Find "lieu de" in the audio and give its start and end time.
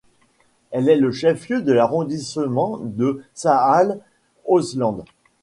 1.47-1.71